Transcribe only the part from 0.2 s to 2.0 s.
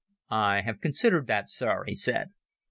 "I have considered that, Sir," he